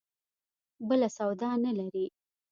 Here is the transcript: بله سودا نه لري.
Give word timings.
بله 0.87 1.07
سودا 1.17 1.51
نه 1.65 1.71
لري. 1.79 2.05